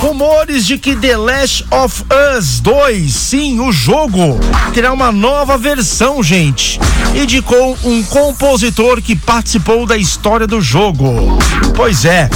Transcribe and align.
Rumores 0.00 0.66
de 0.66 0.76
que 0.76 0.94
The 0.94 1.16
Last 1.16 1.64
of 1.70 2.04
Us 2.36 2.60
2, 2.60 3.12
sim, 3.12 3.58
o 3.60 3.72
jogo, 3.72 4.38
terá 4.74 4.92
uma 4.92 5.10
nova 5.10 5.56
versão, 5.56 6.22
gente. 6.22 6.78
Indicou 7.14 7.78
um 7.82 8.02
compositor 8.02 9.00
que 9.00 9.16
participou 9.16 9.86
da 9.86 9.96
história 9.96 10.46
do 10.46 10.60
jogo. 10.60 11.38
Pois 11.74 12.04
é. 12.04 12.28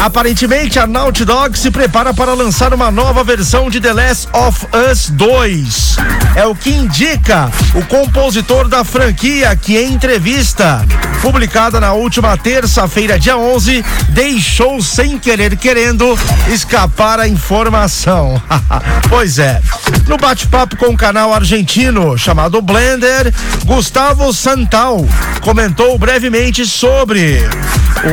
Aparentemente, 0.00 0.78
a 0.78 0.86
Naughty 0.86 1.24
Dog 1.24 1.56
se 1.56 1.70
prepara 1.70 2.12
para 2.12 2.34
lançar 2.34 2.74
uma 2.74 2.90
nova 2.90 3.22
versão 3.22 3.70
de 3.70 3.80
The 3.80 3.92
Last 3.92 4.28
of 4.32 4.66
Us 4.90 5.08
2. 5.10 5.96
É 6.34 6.46
o 6.46 6.54
que 6.54 6.70
indica 6.70 7.50
o 7.74 7.84
compositor 7.86 8.68
da 8.68 8.82
franquia 8.82 9.54
que, 9.56 9.76
em 9.76 9.92
entrevista 9.92 10.84
publicada 11.22 11.80
na 11.80 11.92
última 11.92 12.36
terça-feira, 12.36 13.18
dia 13.18 13.36
11, 13.36 13.84
deixou 14.10 14.80
sem 14.80 15.18
querer 15.18 15.56
querendo 15.56 16.16
escapar 16.48 16.87
a 17.22 17.28
informação. 17.28 18.40
pois 19.08 19.38
é. 19.38 19.60
No 20.06 20.16
bate-papo 20.16 20.76
com 20.76 20.86
o 20.86 20.96
canal 20.96 21.32
argentino 21.32 22.16
chamado 22.16 22.60
Blender, 22.60 23.32
Gustavo 23.64 24.32
Santal 24.32 25.06
comentou 25.40 25.98
brevemente 25.98 26.66
sobre 26.66 27.40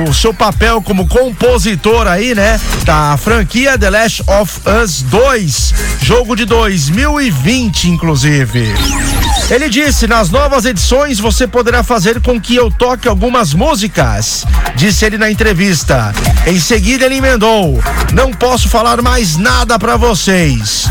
o 0.08 0.14
seu 0.14 0.34
papel 0.34 0.82
como 0.82 1.08
compositor 1.08 2.08
aí, 2.08 2.34
né? 2.34 2.60
Da 2.86 3.18
franquia 3.18 3.78
The 3.78 3.90
Last 3.90 4.24
of 4.28 4.62
Us 4.84 5.02
2, 5.04 5.74
jogo 6.02 6.36
de 6.36 6.46
2020, 6.46 7.90
inclusive. 7.90 8.74
Ele 9.50 9.70
disse: 9.70 10.08
nas 10.08 10.30
novas 10.30 10.66
edições 10.66 11.20
você 11.20 11.46
poderá 11.46 11.84
fazer 11.84 12.20
com 12.20 12.42
que 12.42 12.56
eu 12.56 12.72
toque 12.72 13.08
algumas 13.08 13.54
músicas, 13.54 14.44
disse 14.76 15.06
ele 15.06 15.18
na 15.18 15.30
entrevista. 15.30 16.14
Em 16.48 16.60
seguida 16.60 17.06
ele 17.06 17.18
emendou: 17.18 17.80
não 18.14 18.32
posso 18.32 18.68
falar 18.68 19.02
mais 19.02 19.38
nada 19.38 19.78
para 19.78 19.98
vocês. 19.98 20.90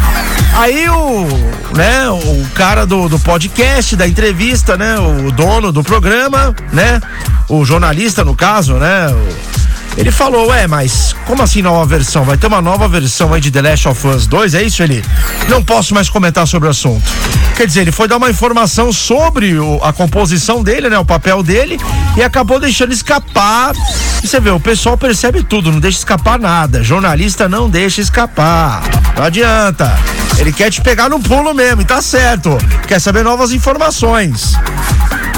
Aí 0.54 0.88
o, 0.88 1.26
né, 1.74 2.08
o 2.08 2.46
cara 2.54 2.86
do, 2.86 3.08
do 3.08 3.18
podcast, 3.18 3.96
da 3.96 4.06
entrevista, 4.06 4.76
né, 4.76 4.96
o 5.00 5.32
dono 5.32 5.72
do 5.72 5.82
programa, 5.82 6.54
né, 6.72 7.00
o 7.48 7.64
jornalista 7.64 8.24
no 8.24 8.36
caso, 8.36 8.74
né, 8.74 9.08
o, 9.08 9.63
ele 9.96 10.10
falou, 10.10 10.48
ué, 10.48 10.66
mas 10.66 11.14
como 11.26 11.42
assim 11.42 11.62
nova 11.62 11.86
versão? 11.86 12.24
Vai 12.24 12.36
ter 12.36 12.46
uma 12.46 12.60
nova 12.60 12.88
versão 12.88 13.32
aí 13.32 13.40
de 13.40 13.50
The 13.50 13.62
Last 13.62 13.88
of 13.88 14.06
Us 14.08 14.26
2, 14.26 14.54
é 14.54 14.62
isso, 14.62 14.82
ele? 14.82 15.04
Não 15.48 15.62
posso 15.62 15.94
mais 15.94 16.08
comentar 16.08 16.46
sobre 16.46 16.68
o 16.68 16.70
assunto. 16.70 17.04
Quer 17.56 17.66
dizer, 17.66 17.82
ele 17.82 17.92
foi 17.92 18.08
dar 18.08 18.16
uma 18.16 18.28
informação 18.28 18.92
sobre 18.92 19.56
o, 19.56 19.78
a 19.82 19.92
composição 19.92 20.62
dele, 20.64 20.90
né? 20.90 20.98
O 20.98 21.04
papel 21.04 21.42
dele 21.42 21.78
e 22.16 22.22
acabou 22.22 22.58
deixando 22.58 22.92
escapar. 22.92 23.72
Você 24.20 24.40
vê, 24.40 24.50
o 24.50 24.58
pessoal 24.58 24.98
percebe 24.98 25.44
tudo, 25.44 25.70
não 25.70 25.78
deixa 25.78 25.98
escapar 25.98 26.38
nada. 26.38 26.82
Jornalista 26.82 27.48
não 27.48 27.70
deixa 27.70 28.00
escapar. 28.00 28.82
Não 29.16 29.24
adianta. 29.24 29.96
Ele 30.38 30.52
quer 30.52 30.70
te 30.70 30.80
pegar 30.80 31.08
no 31.08 31.20
pulo 31.20 31.54
mesmo, 31.54 31.82
e 31.82 31.84
tá 31.84 32.02
certo. 32.02 32.58
Quer 32.88 33.00
saber 33.00 33.22
novas 33.22 33.52
informações. 33.52 34.54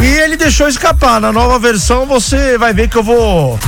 E 0.00 0.06
ele 0.06 0.36
deixou 0.36 0.68
escapar. 0.68 1.20
Na 1.20 1.32
nova 1.32 1.58
versão 1.58 2.06
você 2.06 2.56
vai 2.56 2.72
ver 2.72 2.88
que 2.88 2.96
eu 2.96 3.02
vou 3.02 3.58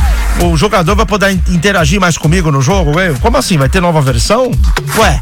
o 0.42 0.56
jogador 0.56 0.94
vai 0.94 1.06
poder 1.06 1.32
interagir 1.48 2.00
mais 2.00 2.16
comigo 2.16 2.50
no 2.50 2.60
jogo? 2.62 2.96
Ué, 2.96 3.14
como 3.20 3.36
assim? 3.36 3.56
Vai 3.58 3.68
ter 3.68 3.80
nova 3.80 4.00
versão? 4.00 4.50
Ué. 4.96 5.20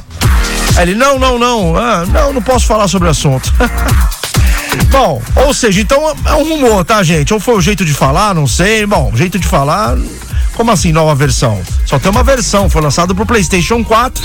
Aí 0.76 0.82
ele, 0.82 0.94
não, 0.94 1.18
não, 1.18 1.38
não. 1.38 1.76
Ah, 1.76 2.04
não, 2.06 2.32
não 2.32 2.42
posso 2.42 2.66
falar 2.66 2.88
sobre 2.88 3.08
o 3.08 3.10
assunto. 3.10 3.52
Bom, 4.90 5.22
ou 5.36 5.54
seja, 5.54 5.80
então 5.80 6.14
é 6.24 6.34
um 6.34 6.44
rumor, 6.44 6.84
tá, 6.84 7.02
gente? 7.02 7.32
Ou 7.32 7.40
foi 7.40 7.56
o 7.56 7.60
jeito 7.60 7.84
de 7.84 7.94
falar, 7.94 8.34
não 8.34 8.46
sei. 8.46 8.86
Bom, 8.86 9.12
jeito 9.14 9.38
de 9.38 9.46
falar. 9.46 9.96
Como 10.54 10.70
assim 10.70 10.90
nova 10.90 11.14
versão? 11.14 11.60
Só 11.84 11.98
tem 11.98 12.10
uma 12.10 12.22
versão, 12.22 12.70
foi 12.70 12.80
lançado 12.80 13.14
pro 13.14 13.26
PlayStation 13.26 13.84
4, 13.84 14.24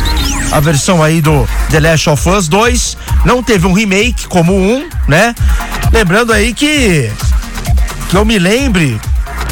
a 0.54 0.60
versão 0.62 1.04
aí 1.04 1.20
do 1.20 1.46
The 1.70 1.80
Last 1.82 2.10
of 2.10 2.30
Us 2.30 2.48
2. 2.48 2.98
Não 3.26 3.44
teve 3.44 3.68
um 3.68 3.74
remake 3.74 4.28
como 4.28 4.54
um, 4.56 4.88
né? 5.10 5.36
Lembrando 5.92 6.32
aí 6.32 6.54
que 6.54 7.12
que 8.10 8.18
eu 8.18 8.26
me 8.26 8.38
lembre, 8.38 9.00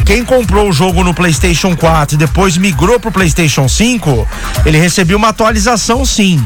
quem 0.09 0.25
comprou 0.25 0.69
o 0.69 0.73
jogo 0.73 1.03
no 1.03 1.13
PlayStation 1.13 1.77
4 1.77 2.15
e 2.15 2.17
depois 2.17 2.57
migrou 2.57 2.99
pro 2.99 3.11
PlayStation 3.11 3.69
5, 3.69 4.27
ele 4.65 4.79
recebeu 4.79 5.15
uma 5.15 5.27
atualização 5.27 6.03
sim, 6.03 6.43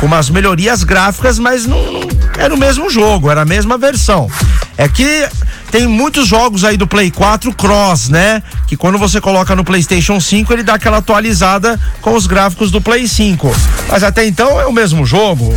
com 0.00 0.06
umas 0.06 0.28
melhorias 0.28 0.82
gráficas, 0.82 1.38
mas 1.38 1.66
não, 1.66 1.92
não 1.92 2.00
era 2.36 2.52
o 2.52 2.58
mesmo 2.58 2.90
jogo, 2.90 3.30
era 3.30 3.42
a 3.42 3.44
mesma 3.44 3.78
versão. 3.78 4.28
É 4.76 4.88
que 4.88 5.24
tem 5.70 5.86
muitos 5.86 6.26
jogos 6.26 6.64
aí 6.64 6.76
do 6.76 6.84
Play 6.84 7.12
4 7.12 7.54
Cross, 7.54 8.08
né? 8.08 8.42
Que 8.66 8.76
quando 8.76 8.98
você 8.98 9.20
coloca 9.20 9.54
no 9.54 9.62
PlayStation 9.62 10.18
5, 10.18 10.52
ele 10.52 10.64
dá 10.64 10.74
aquela 10.74 10.96
atualizada 10.96 11.78
com 12.02 12.12
os 12.12 12.26
gráficos 12.26 12.72
do 12.72 12.80
Play 12.80 13.06
5. 13.06 13.54
Mas 13.88 14.02
até 14.02 14.26
então 14.26 14.60
é 14.60 14.66
o 14.66 14.72
mesmo 14.72 15.06
jogo, 15.06 15.56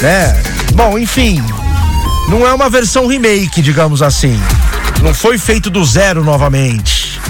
né? 0.00 0.36
Bom, 0.74 0.98
enfim, 0.98 1.40
não 2.28 2.44
é 2.44 2.52
uma 2.52 2.68
versão 2.68 3.06
remake, 3.06 3.62
digamos 3.62 4.02
assim. 4.02 4.36
Não 5.02 5.14
foi 5.14 5.38
feito 5.38 5.70
do 5.70 5.84
zero 5.84 6.24
novamente. 6.24 7.20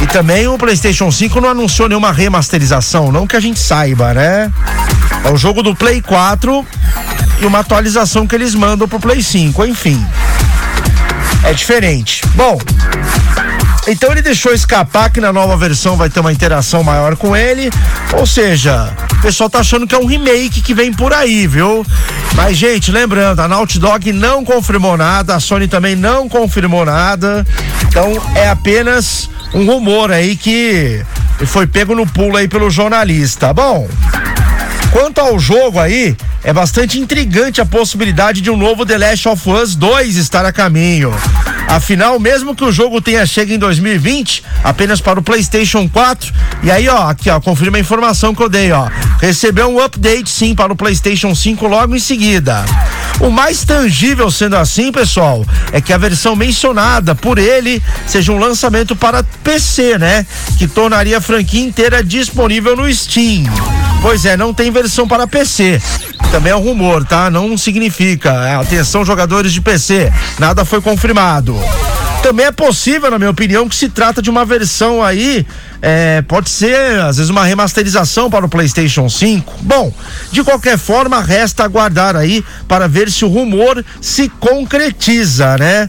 E 0.00 0.06
também 0.06 0.48
o 0.48 0.58
PlayStation 0.58 1.10
5 1.10 1.40
não 1.40 1.50
anunciou 1.50 1.88
nenhuma 1.88 2.12
remasterização, 2.12 3.12
não 3.12 3.26
que 3.26 3.36
a 3.36 3.40
gente 3.40 3.60
saiba, 3.60 4.12
né? 4.14 4.50
É 5.24 5.30
o 5.30 5.36
jogo 5.36 5.62
do 5.62 5.74
Play 5.74 6.02
4 6.02 6.66
e 7.40 7.46
uma 7.46 7.60
atualização 7.60 8.26
que 8.26 8.34
eles 8.34 8.54
mandam 8.54 8.88
pro 8.88 8.98
Play 8.98 9.22
5, 9.22 9.64
enfim. 9.66 10.04
É 11.44 11.52
diferente. 11.52 12.22
Bom, 12.34 12.58
então 13.86 14.12
ele 14.12 14.22
deixou 14.22 14.52
escapar 14.52 15.10
que 15.10 15.20
na 15.20 15.32
nova 15.32 15.56
versão 15.56 15.96
vai 15.96 16.08
ter 16.08 16.20
uma 16.20 16.32
interação 16.32 16.84
maior 16.84 17.16
com 17.16 17.36
ele. 17.36 17.70
Ou 18.12 18.26
seja, 18.26 18.92
o 19.22 19.26
pessoal 19.26 19.48
tá 19.48 19.60
achando 19.60 19.86
que 19.86 19.94
é 19.94 19.98
um 19.98 20.04
remake 20.04 20.60
que 20.60 20.74
vem 20.74 20.92
por 20.92 21.12
aí, 21.12 21.46
viu? 21.46 21.86
Mas, 22.34 22.56
gente, 22.56 22.90
lembrando, 22.90 23.38
a 23.38 23.46
Naughty 23.46 23.78
Dog 23.78 24.12
não 24.12 24.44
confirmou 24.44 24.96
nada, 24.96 25.36
a 25.36 25.40
Sony 25.40 25.68
também 25.68 25.94
não 25.94 26.28
confirmou 26.28 26.84
nada. 26.84 27.46
Então 27.86 28.20
é 28.34 28.48
apenas 28.48 29.30
um 29.54 29.64
rumor 29.64 30.10
aí 30.10 30.34
que 30.34 31.04
foi 31.46 31.68
pego 31.68 31.94
no 31.94 32.04
pulo 32.04 32.36
aí 32.36 32.48
pelo 32.48 32.68
jornalista. 32.68 33.52
Bom, 33.52 33.88
quanto 34.90 35.20
ao 35.20 35.38
jogo 35.38 35.78
aí, 35.78 36.16
é 36.42 36.52
bastante 36.52 36.98
intrigante 36.98 37.60
a 37.60 37.64
possibilidade 37.64 38.40
de 38.40 38.50
um 38.50 38.56
novo 38.56 38.84
The 38.84 38.98
Last 38.98 39.28
of 39.28 39.48
Us 39.48 39.76
2 39.76 40.16
estar 40.16 40.44
a 40.44 40.52
caminho. 40.52 41.14
Afinal, 41.68 42.18
mesmo 42.18 42.54
que 42.54 42.64
o 42.64 42.72
jogo 42.72 43.00
tenha 43.00 43.24
chego 43.24 43.52
em 43.52 43.58
2020, 43.58 44.42
apenas 44.62 45.00
para 45.00 45.18
o 45.18 45.22
PlayStation 45.22 45.88
4, 45.88 46.32
e 46.62 46.70
aí, 46.70 46.88
ó, 46.88 47.08
aqui, 47.08 47.30
ó, 47.30 47.40
confirma 47.40 47.78
a 47.78 47.80
informação 47.80 48.34
que 48.34 48.42
eu 48.42 48.48
dei, 48.48 48.70
ó. 48.72 48.88
Recebeu 49.20 49.68
um 49.68 49.80
update 49.80 50.28
sim 50.28 50.54
para 50.54 50.72
o 50.72 50.76
PlayStation 50.76 51.34
5 51.34 51.66
logo 51.66 51.96
em 51.96 52.00
seguida. 52.00 52.64
O 53.20 53.30
mais 53.30 53.64
tangível 53.64 54.30
sendo 54.30 54.56
assim, 54.56 54.92
pessoal, 54.92 55.44
é 55.72 55.80
que 55.80 55.92
a 55.92 55.98
versão 55.98 56.34
mencionada 56.34 57.14
por 57.14 57.38
ele 57.38 57.82
seja 58.06 58.32
um 58.32 58.38
lançamento 58.38 58.94
para 58.96 59.22
PC, 59.22 59.98
né? 59.98 60.26
Que 60.58 60.66
tornaria 60.66 61.18
a 61.18 61.20
franquia 61.20 61.62
inteira 61.62 62.02
disponível 62.02 62.76
no 62.76 62.92
Steam. 62.92 63.44
Pois 64.02 64.26
é, 64.26 64.36
não 64.36 64.52
tem 64.52 64.68
versão 64.72 65.06
para 65.06 65.28
PC. 65.28 65.80
Também 66.32 66.52
é 66.52 66.56
um 66.56 66.60
rumor, 66.60 67.04
tá? 67.04 67.30
Não 67.30 67.56
significa. 67.56 68.60
Atenção, 68.60 69.04
jogadores 69.04 69.52
de 69.52 69.60
PC. 69.60 70.12
Nada 70.40 70.64
foi 70.64 70.80
confirmado. 70.82 71.56
Também 72.20 72.46
é 72.46 72.52
possível, 72.52 73.10
na 73.12 73.18
minha 73.18 73.30
opinião, 73.30 73.68
que 73.68 73.76
se 73.76 73.88
trata 73.88 74.20
de 74.20 74.28
uma 74.28 74.44
versão 74.44 75.02
aí, 75.04 75.46
é, 75.80 76.20
pode 76.22 76.50
ser 76.50 77.00
às 77.00 77.16
vezes 77.16 77.30
uma 77.30 77.44
remasterização 77.44 78.28
para 78.28 78.44
o 78.44 78.48
PlayStation 78.48 79.08
5. 79.08 79.54
Bom, 79.60 79.94
de 80.32 80.42
qualquer 80.42 80.78
forma, 80.78 81.20
resta 81.20 81.62
aguardar 81.62 82.16
aí 82.16 82.44
para 82.66 82.88
ver 82.88 83.08
se 83.08 83.24
o 83.24 83.28
rumor 83.28 83.84
se 84.00 84.28
concretiza, 84.28 85.56
né? 85.58 85.88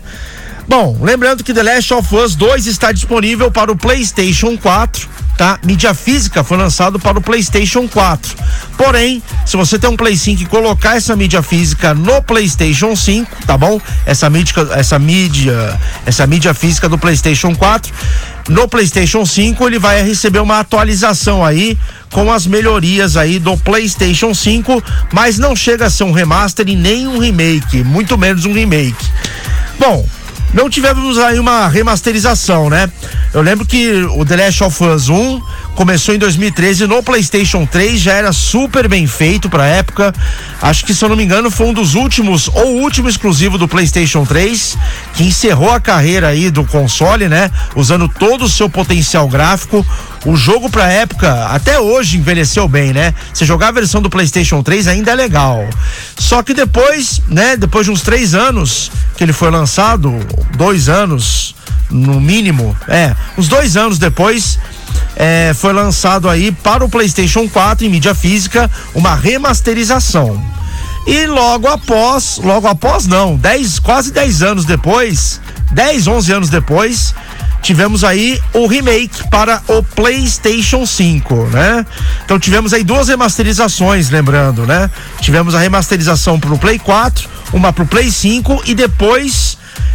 Bom, 0.67 0.97
lembrando 1.01 1.43
que 1.43 1.53
The 1.53 1.63
Last 1.63 1.93
of 1.93 2.15
Us 2.15 2.35
2 2.35 2.67
está 2.67 2.91
disponível 2.91 3.51
para 3.51 3.71
o 3.71 3.75
PlayStation 3.75 4.55
4 4.55 5.09
tá? 5.37 5.59
Mídia 5.63 5.93
física 5.93 6.43
foi 6.43 6.57
lançado 6.57 6.99
para 6.99 7.17
o 7.17 7.21
PlayStation 7.21 7.87
4. 7.87 8.35
Porém, 8.77 9.21
se 9.45 9.57
você 9.57 9.77
tem 9.77 9.89
um 9.89 9.97
Play 9.97 10.17
5 10.17 10.43
e 10.43 10.45
colocar 10.45 10.95
essa 10.95 11.15
mídia 11.15 11.41
física 11.41 11.93
no 11.93 12.21
PlayStation 12.21 12.95
5, 12.95 13.45
tá 13.45 13.57
bom? 13.57 13.79
Essa 14.05 14.29
mídia, 14.29 14.53
essa 14.71 14.99
mídia, 14.99 15.79
essa 16.05 16.27
mídia 16.27 16.53
física 16.53 16.89
do 16.89 16.97
PlayStation 16.97 17.55
4, 17.55 17.93
no 18.49 18.67
PlayStation 18.67 19.25
5 19.25 19.65
ele 19.67 19.79
vai 19.79 20.03
receber 20.03 20.39
uma 20.39 20.59
atualização 20.59 21.45
aí 21.45 21.77
com 22.11 22.31
as 22.31 22.45
melhorias 22.45 23.15
aí 23.15 23.39
do 23.39 23.57
PlayStation 23.57 24.33
5, 24.33 24.83
mas 25.11 25.37
não 25.37 25.55
chega 25.55 25.85
a 25.85 25.89
ser 25.89 26.03
um 26.03 26.11
remaster 26.11 26.67
e 26.67 26.75
nem 26.75 27.07
um 27.07 27.19
remake, 27.19 27.83
muito 27.83 28.17
menos 28.17 28.45
um 28.45 28.53
remake. 28.53 29.05
Bom, 29.79 30.05
não 30.53 30.69
tivemos 30.69 31.17
aí 31.17 31.39
uma 31.39 31.67
remasterização, 31.67 32.69
né? 32.69 32.89
Eu 33.33 33.41
lembro 33.41 33.65
que 33.65 33.91
o 34.15 34.23
The 34.23 34.35
Last 34.35 34.63
of 34.63 34.83
Us 34.83 35.09
1 35.09 35.41
começou 35.73 36.13
em 36.13 36.19
2013 36.19 36.85
no 36.85 37.01
PlayStation 37.01 37.65
3, 37.65 37.99
já 37.99 38.13
era 38.13 38.31
super 38.31 38.87
bem 38.87 39.07
feito 39.07 39.49
pra 39.49 39.65
época. 39.65 40.13
Acho 40.61 40.85
que, 40.85 40.93
se 40.93 41.03
eu 41.03 41.09
não 41.09 41.15
me 41.15 41.23
engano, 41.23 41.49
foi 41.49 41.65
um 41.65 41.73
dos 41.73 41.95
últimos, 41.95 42.47
ou 42.47 42.81
último 42.81 43.09
exclusivo 43.09 43.57
do 43.57 43.67
PlayStation 43.67 44.23
3, 44.23 44.77
que 45.15 45.23
encerrou 45.23 45.71
a 45.71 45.79
carreira 45.79 46.27
aí 46.27 46.51
do 46.51 46.63
console, 46.63 47.27
né? 47.27 47.49
Usando 47.75 48.07
todo 48.07 48.45
o 48.45 48.49
seu 48.49 48.69
potencial 48.69 49.27
gráfico. 49.27 49.83
O 50.25 50.35
jogo 50.35 50.69
pra 50.69 50.91
época, 50.91 51.47
até 51.47 51.79
hoje, 51.79 52.17
envelheceu 52.17 52.67
bem, 52.67 52.93
né? 52.93 53.15
Você 53.33 53.45
jogar 53.45 53.69
a 53.69 53.71
versão 53.71 53.99
do 53.99 54.11
PlayStation 54.11 54.61
3 54.61 54.87
ainda 54.87 55.11
é 55.11 55.15
legal. 55.15 55.67
Só 56.15 56.43
que 56.43 56.53
depois, 56.53 57.19
né? 57.27 57.57
Depois 57.57 57.87
de 57.87 57.91
uns 57.91 58.01
três 58.01 58.35
anos 58.35 58.91
que 59.17 59.23
ele 59.23 59.33
foi 59.33 59.49
lançado, 59.49 60.19
dois 60.55 60.87
anos 60.87 61.42
no 61.89 62.19
mínimo, 62.19 62.75
é, 62.87 63.15
uns 63.37 63.47
dois 63.47 63.77
anos 63.77 63.97
depois, 63.97 64.59
é, 65.15 65.53
foi 65.53 65.73
lançado 65.73 66.29
aí 66.29 66.51
para 66.51 66.83
o 66.83 66.89
PlayStation 66.89 67.47
4 67.47 67.85
em 67.85 67.89
mídia 67.89 68.15
física 68.15 68.69
uma 68.93 69.15
remasterização. 69.15 70.43
E 71.05 71.27
logo 71.27 71.67
após, 71.67 72.39
logo 72.41 72.67
após 72.67 73.05
não, 73.05 73.35
10, 73.35 73.79
quase 73.79 74.11
10 74.11 74.41
anos 74.41 74.65
depois, 74.65 75.41
10, 75.71 76.07
11 76.07 76.31
anos 76.31 76.49
depois, 76.49 77.13
tivemos 77.61 78.03
aí 78.03 78.39
o 78.53 78.67
remake 78.67 79.27
para 79.29 79.61
o 79.67 79.83
PlayStation 79.83 80.85
5, 80.85 81.47
né? 81.47 81.85
Então 82.23 82.39
tivemos 82.39 82.73
aí 82.73 82.83
duas 82.83 83.09
remasterizações, 83.09 84.09
lembrando, 84.09 84.65
né? 84.65 84.89
Tivemos 85.19 85.55
a 85.55 85.59
remasterização 85.59 86.39
para 86.39 86.53
o 86.53 86.57
Play 86.57 86.79
4, 86.79 87.29
uma 87.51 87.73
para 87.73 87.83
o 87.83 87.87
Play 87.87 88.09
5 88.09 88.63
e 88.65 88.73
depois 88.73 89.52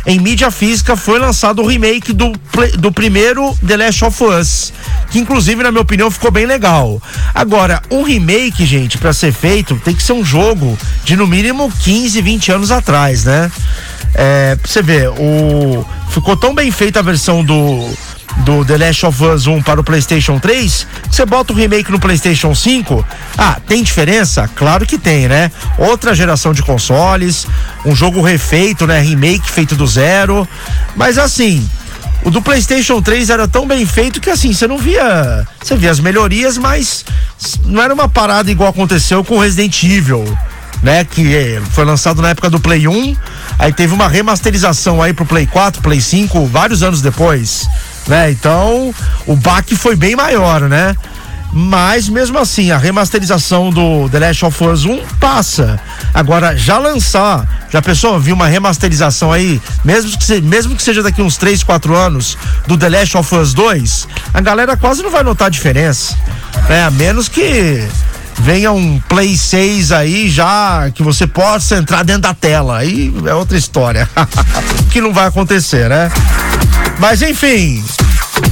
em 0.08 0.18
mídia 0.18 0.50
física 0.50 0.96
foi 0.96 1.18
lançado 1.18 1.60
o 1.60 1.66
remake 1.66 2.14
do, 2.14 2.32
do 2.78 2.90
primeiro 2.90 3.54
The 3.64 3.76
Last 3.76 4.04
of 4.06 4.24
Us, 4.24 4.72
que 5.10 5.18
inclusive 5.18 5.62
na 5.62 5.70
minha 5.70 5.82
opinião 5.82 6.10
ficou 6.10 6.30
bem 6.30 6.46
legal. 6.46 7.00
Agora, 7.34 7.82
um 7.90 8.02
remake, 8.02 8.64
gente, 8.64 8.96
para 8.96 9.12
ser 9.12 9.32
feito, 9.32 9.76
tem 9.84 9.94
que 9.94 10.02
ser 10.02 10.14
um 10.14 10.24
jogo 10.24 10.78
de 11.04 11.14
no 11.14 11.26
mínimo 11.26 11.70
15, 11.82 12.22
20 12.22 12.52
anos 12.52 12.70
atrás, 12.70 13.24
né? 13.24 13.52
É, 14.14 14.56
pra 14.56 14.66
você 14.66 14.80
ver, 14.80 15.10
o 15.10 15.84
ficou 16.08 16.34
tão 16.34 16.54
bem 16.54 16.70
feita 16.70 17.00
a 17.00 17.02
versão 17.02 17.44
do 17.44 17.86
do 18.44 18.64
The 18.64 18.78
Last 18.78 19.06
of 19.06 19.24
Us 19.24 19.46
1 19.46 19.62
para 19.62 19.80
o 19.80 19.84
PlayStation 19.84 20.38
3, 20.38 20.86
você 21.10 21.24
bota 21.26 21.52
o 21.52 21.56
remake 21.56 21.90
no 21.90 21.98
PlayStation 21.98 22.54
5. 22.54 23.04
Ah, 23.36 23.58
tem 23.66 23.82
diferença? 23.82 24.48
Claro 24.54 24.86
que 24.86 24.98
tem, 24.98 25.28
né? 25.28 25.50
Outra 25.78 26.14
geração 26.14 26.52
de 26.52 26.62
consoles, 26.62 27.46
um 27.84 27.94
jogo 27.94 28.22
refeito, 28.22 28.86
né? 28.86 29.00
Remake 29.00 29.50
feito 29.50 29.74
do 29.74 29.86
zero. 29.86 30.46
Mas 30.96 31.18
assim, 31.18 31.68
o 32.24 32.30
do 32.30 32.42
PlayStation 32.42 33.00
3 33.00 33.30
era 33.30 33.48
tão 33.48 33.66
bem 33.66 33.84
feito 33.86 34.20
que 34.20 34.30
assim, 34.30 34.52
você 34.52 34.66
não 34.66 34.78
via. 34.78 35.46
Você 35.62 35.76
via 35.76 35.90
as 35.90 36.00
melhorias, 36.00 36.58
mas 36.58 37.04
não 37.64 37.82
era 37.82 37.92
uma 37.92 38.08
parada 38.08 38.50
igual 38.50 38.70
aconteceu 38.70 39.24
com 39.24 39.38
Resident 39.38 39.82
Evil, 39.82 40.24
né? 40.82 41.04
Que 41.04 41.60
foi 41.72 41.84
lançado 41.84 42.22
na 42.22 42.30
época 42.30 42.50
do 42.50 42.60
Play 42.60 42.88
1, 42.88 43.16
aí 43.58 43.72
teve 43.72 43.92
uma 43.92 44.08
remasterização 44.08 45.02
aí 45.02 45.12
pro 45.12 45.26
Play 45.26 45.46
4, 45.46 45.82
Play 45.82 46.00
5, 46.00 46.46
vários 46.46 46.82
anos 46.82 47.02
depois 47.02 47.66
né? 48.08 48.30
Então, 48.30 48.92
o 49.26 49.36
baque 49.36 49.76
foi 49.76 49.94
bem 49.94 50.16
maior, 50.16 50.62
né? 50.62 50.96
Mas 51.52 52.08
mesmo 52.08 52.38
assim, 52.38 52.70
a 52.70 52.78
remasterização 52.78 53.70
do 53.70 54.08
The 54.10 54.18
Last 54.18 54.44
of 54.44 54.64
Us 54.64 54.84
1 54.84 55.00
passa. 55.18 55.80
Agora, 56.12 56.56
já 56.56 56.78
lançar, 56.78 57.66
já 57.70 57.80
pensou, 57.80 58.20
viu 58.20 58.34
uma 58.34 58.46
remasterização 58.46 59.32
aí, 59.32 59.60
mesmo 59.84 60.10
que, 60.18 60.40
mesmo 60.42 60.76
que 60.76 60.82
seja 60.82 61.02
daqui 61.02 61.22
uns 61.22 61.36
3, 61.36 61.62
4 61.62 61.96
anos, 61.96 62.36
do 62.66 62.76
The 62.76 62.88
Last 62.88 63.16
of 63.16 63.34
Us 63.34 63.54
2, 63.54 64.08
a 64.34 64.40
galera 64.40 64.76
quase 64.76 65.02
não 65.02 65.10
vai 65.10 65.22
notar 65.22 65.46
a 65.46 65.50
diferença. 65.50 66.14
Né? 66.68 66.84
A 66.84 66.90
menos 66.90 67.28
que 67.28 67.88
venha 68.40 68.70
um 68.70 69.00
Play 69.08 69.36
6 69.36 69.90
aí 69.90 70.28
já 70.28 70.90
que 70.94 71.02
você 71.02 71.26
possa 71.26 71.76
entrar 71.76 72.04
dentro 72.04 72.22
da 72.22 72.34
tela. 72.34 72.78
Aí 72.78 73.12
é 73.26 73.34
outra 73.34 73.56
história. 73.56 74.08
que 74.92 75.00
não 75.00 75.12
vai 75.12 75.26
acontecer, 75.26 75.88
né? 75.88 76.10
Mas 76.98 77.22
enfim, 77.22 77.84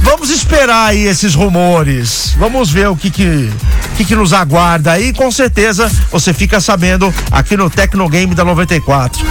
vamos 0.01 0.29
esperar 0.29 0.87
aí 0.87 1.05
esses 1.05 1.35
rumores. 1.35 2.33
Vamos 2.37 2.71
ver 2.71 2.87
o 2.87 2.95
que 2.95 3.11
que, 3.11 3.51
que, 3.97 4.05
que 4.05 4.15
nos 4.15 4.31
aguarda 4.31 4.93
aí. 4.93 5.11
Com 5.13 5.29
certeza 5.31 5.91
você 6.11 6.33
fica 6.33 6.61
sabendo 6.61 7.13
aqui 7.31 7.57
no 7.57 7.69
Tecnogame 7.69 8.33
da 8.33 8.45
94. 8.45 9.25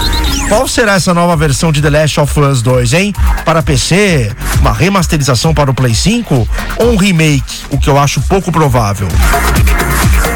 Qual 0.48 0.68
será 0.68 0.94
essa 0.94 1.12
nova 1.12 1.34
versão 1.34 1.72
de 1.72 1.80
The 1.82 1.90
Last 1.90 2.20
of 2.20 2.40
Us 2.40 2.62
2, 2.62 2.92
hein? 2.92 3.14
Para 3.44 3.62
PC, 3.62 4.34
uma 4.60 4.72
remasterização 4.72 5.52
para 5.52 5.70
o 5.70 5.74
Play 5.74 5.94
5 5.94 6.48
ou 6.78 6.92
um 6.92 6.96
remake? 6.96 7.64
O 7.70 7.78
que 7.78 7.88
eu 7.88 7.98
acho 7.98 8.20
pouco 8.22 8.52
provável. 8.52 9.08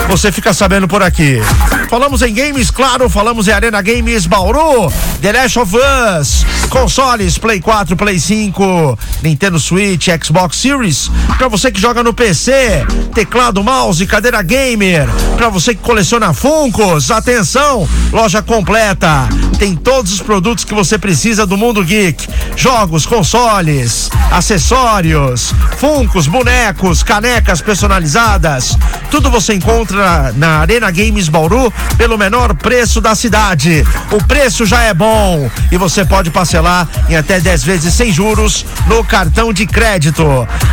Você 0.09 0.33
fica 0.33 0.53
sabendo 0.53 0.89
por 0.89 1.03
aqui. 1.03 1.41
Falamos 1.89 2.23
em 2.23 2.35
games, 2.35 2.71
claro, 2.71 3.09
falamos 3.09 3.47
em 3.47 3.53
Arena 3.53 3.81
Games 3.81 4.27
Bauru, 4.27 4.93
The 5.23 5.33
Last 5.33 5.59
of 5.61 5.77
Us, 5.77 6.45
consoles, 6.71 7.37
Play 7.37 7.61
4, 7.61 7.97
Play 7.97 8.19
5, 8.19 8.99
Nintendo 9.23 9.59
Switch, 9.59 10.09
Xbox 10.23 10.57
Series. 10.57 11.11
Para 11.37 11.49
você 11.49 11.71
que 11.71 11.81
joga 11.81 12.03
no 12.03 12.15
PC, 12.15 12.87
teclado, 13.13 13.63
mouse, 13.63 14.07
cadeira 14.07 14.41
gamer. 14.41 15.09
Para 15.37 15.49
você 15.49 15.75
que 15.75 15.83
coleciona 15.83 16.33
Funkos, 16.33 17.11
atenção, 17.11 17.87
loja 18.13 18.41
completa. 18.41 19.29
Tem 19.59 19.75
todos 19.75 20.13
os 20.13 20.23
produtos 20.23 20.65
que 20.65 20.73
você 20.73 20.97
precisa 20.97 21.45
do 21.45 21.57
mundo 21.57 21.85
geek: 21.85 22.27
jogos, 22.57 23.05
consoles, 23.05 24.09
acessórios, 24.31 25.53
Funkos, 25.77 26.27
bonecos, 26.27 27.03
canecas 27.03 27.61
personalizadas. 27.61 28.79
Tudo 29.11 29.31
você 29.31 29.55
encontra 29.55 30.33
na 30.37 30.61
Arena 30.61 30.91
Games 30.91 31.29
Bauru 31.29 31.73
pelo 31.99 32.17
menor 32.17 32.55
preço 32.55 33.01
da 33.01 33.15
cidade. 33.15 33.85
O 34.13 34.23
preço 34.25 34.65
já 34.65 34.83
é 34.83 34.95
bom 34.95 35.51
e 35.73 35.77
você 35.77 36.05
pode 36.05 36.31
parcelar 36.31 36.60
em 37.09 37.17
até 37.17 37.41
10 37.41 37.65
vezes 37.65 37.95
sem 37.95 38.13
juros 38.13 38.65
no 38.87 39.03
cartão 39.05 39.53
de 39.53 39.67
crédito. 39.67 40.25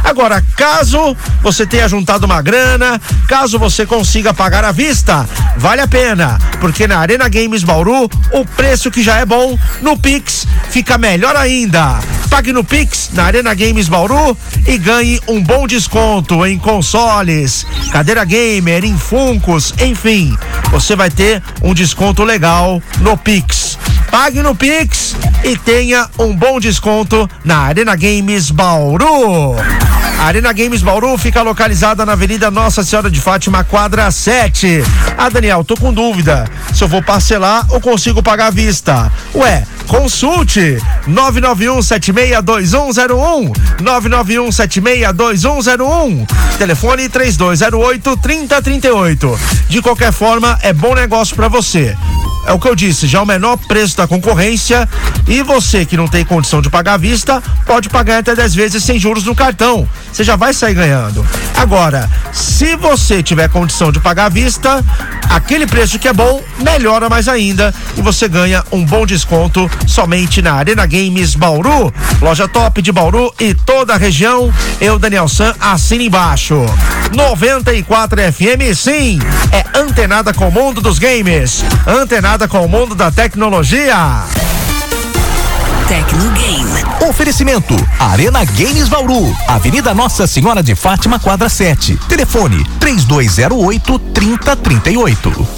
Agora, 0.03 0.43
caso 0.55 1.15
você 1.41 1.65
tenha 1.65 1.87
juntado 1.87 2.25
uma 2.25 2.41
grana, 2.41 2.99
caso 3.27 3.57
você 3.57 3.85
consiga 3.85 4.33
pagar 4.33 4.63
à 4.63 4.71
vista, 4.71 5.27
vale 5.57 5.81
a 5.81 5.87
pena, 5.87 6.37
porque 6.59 6.87
na 6.87 6.99
Arena 6.99 7.29
Games 7.29 7.63
Bauru, 7.63 8.09
o 8.33 8.45
preço 8.45 8.91
que 8.91 9.01
já 9.01 9.17
é 9.17 9.25
bom, 9.25 9.57
no 9.81 9.97
Pix 9.97 10.45
fica 10.69 10.97
melhor 10.97 11.35
ainda. 11.35 11.99
Pague 12.29 12.51
no 12.51 12.63
Pix 12.63 13.09
na 13.13 13.23
Arena 13.23 13.53
Games 13.53 13.87
Bauru 13.87 14.37
e 14.67 14.77
ganhe 14.77 15.19
um 15.27 15.41
bom 15.41 15.65
desconto 15.65 16.45
em 16.45 16.57
consoles, 16.57 17.65
cadeira 17.91 18.25
gamer, 18.25 18.83
em 18.83 18.97
Funcos, 18.97 19.73
enfim. 19.79 20.37
Você 20.71 20.95
vai 20.95 21.09
ter 21.09 21.41
um 21.61 21.73
desconto 21.73 22.23
legal 22.23 22.81
no 22.99 23.17
Pix. 23.17 23.77
Pague 24.11 24.41
no 24.41 24.55
Pix 24.55 25.15
e 25.47 25.55
tenha 25.55 26.09
um 26.19 26.35
bom 26.35 26.59
desconto 26.59 27.25
na 27.45 27.59
Arena 27.59 27.95
Games 27.95 28.51
Bauru. 28.51 29.55
A 30.19 30.25
Arena 30.25 30.51
Games 30.51 30.81
Bauru 30.81 31.17
fica 31.17 31.41
localizada 31.41 32.05
na 32.05 32.11
Avenida 32.11 32.51
Nossa 32.51 32.83
Senhora 32.83 33.09
de 33.09 33.21
Fátima, 33.21 33.63
quadra 33.63 34.11
7. 34.11 34.83
Ah, 35.17 35.29
Daniel, 35.29 35.63
tô 35.63 35.77
com 35.77 35.93
dúvida 35.93 36.43
se 36.73 36.83
eu 36.83 36.87
vou 36.89 37.01
parcelar 37.01 37.65
ou 37.69 37.79
consigo 37.79 38.21
pagar 38.21 38.47
à 38.47 38.49
vista. 38.49 39.09
Ué, 39.33 39.65
consulte 39.87 40.83
991762101 41.07 43.53
991762101 43.81 46.27
telefone 46.57 47.07
3208 47.07 48.17
3038 48.17 49.39
de 49.69 49.81
qualquer 49.81 50.11
forma 50.11 50.59
é 50.61 50.73
bom 50.73 50.93
negócio 50.93 51.37
para 51.37 51.47
você 51.47 51.95
é 52.47 52.53
o 52.53 52.59
que 52.59 52.67
eu 52.67 52.75
disse, 52.75 53.07
já 53.07 53.19
é 53.19 53.21
o 53.21 53.25
menor 53.25 53.57
preço 53.57 53.97
da 53.97 54.07
concorrência 54.07 54.87
e 55.27 55.43
você 55.43 55.85
que 55.85 55.97
não 55.97 56.07
tem 56.07 56.23
condição 56.23 56.61
de 56.61 56.69
pagar 56.69 56.93
à 56.93 56.97
vista, 56.97 57.43
pode 57.65 57.89
pagar 57.89 58.19
até 58.19 58.33
10 58.33 58.55
vezes 58.55 58.83
sem 58.83 58.97
juros 58.97 59.25
no 59.25 59.35
cartão. 59.35 59.87
Você 60.11 60.23
já 60.23 60.37
vai 60.37 60.53
sair 60.53 60.73
ganhando. 60.73 61.25
Agora, 61.55 62.09
se 62.31 62.77
você 62.77 63.21
tiver 63.21 63.49
condição 63.49 63.91
de 63.91 63.99
pagar 63.99 64.27
à 64.27 64.29
vista, 64.29 64.83
aquele 65.29 65.67
preço 65.67 65.99
que 65.99 66.07
é 66.07 66.13
bom, 66.13 66.41
melhora 66.59 67.09
mais 67.09 67.27
ainda 67.27 67.73
e 67.97 68.01
você 68.01 68.29
ganha 68.29 68.63
um 68.71 68.85
bom 68.85 69.05
desconto 69.05 69.69
somente 69.85 70.41
na 70.41 70.53
Arena 70.53 70.85
Games 70.85 71.35
Bauru, 71.35 71.93
loja 72.21 72.47
top 72.47 72.81
de 72.81 72.93
Bauru 72.93 73.33
e 73.39 73.53
toda 73.53 73.93
a 73.93 73.97
região. 73.97 74.53
Eu, 74.79 74.97
Daniel 74.97 75.27
San, 75.27 75.53
assina 75.59 76.03
embaixo. 76.03 76.65
94 77.13 78.21
FM, 78.33 78.75
sim, 78.75 79.19
é 79.51 79.77
antenada 79.77 80.33
com 80.33 80.47
o 80.47 80.51
mundo 80.51 80.79
dos 80.81 80.99
games. 80.99 81.63
Antenada 81.85 82.36
com 82.45 82.65
o 82.65 82.67
mundo 82.67 82.93
da 82.93 83.09
tecnologia. 83.09 83.95
Tecnogame. 85.87 86.83
Oferecimento: 87.07 87.73
Arena 87.97 88.43
Games 88.43 88.89
Bauru, 88.89 89.33
Avenida 89.47 89.93
Nossa 89.93 90.27
Senhora 90.27 90.61
de 90.61 90.75
Fátima, 90.75 91.17
quadra 91.17 91.47
7. 91.47 91.97
Telefone: 92.09 92.65
3208 92.81 93.97
3038. 93.97 95.47